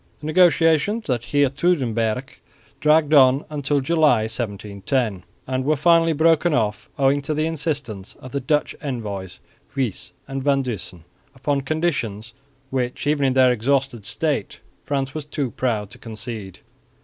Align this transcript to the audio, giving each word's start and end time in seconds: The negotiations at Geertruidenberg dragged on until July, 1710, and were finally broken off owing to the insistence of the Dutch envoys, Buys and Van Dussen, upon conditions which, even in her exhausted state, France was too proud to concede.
The 0.17 0.25
negotiations 0.25 1.07
at 1.11 1.21
Geertruidenberg 1.21 2.39
dragged 2.79 3.13
on 3.13 3.45
until 3.51 3.81
July, 3.81 4.23
1710, 4.23 5.23
and 5.45 5.63
were 5.63 5.75
finally 5.75 6.13
broken 6.13 6.55
off 6.55 6.89
owing 6.97 7.21
to 7.21 7.35
the 7.35 7.45
insistence 7.45 8.15
of 8.15 8.31
the 8.31 8.39
Dutch 8.39 8.75
envoys, 8.81 9.39
Buys 9.77 10.13
and 10.27 10.41
Van 10.43 10.63
Dussen, 10.63 11.03
upon 11.35 11.61
conditions 11.61 12.33
which, 12.71 13.05
even 13.05 13.27
in 13.27 13.35
her 13.35 13.51
exhausted 13.51 14.03
state, 14.07 14.59
France 14.85 15.13
was 15.13 15.23
too 15.25 15.51
proud 15.51 15.91
to 15.91 15.99
concede. 15.99 16.61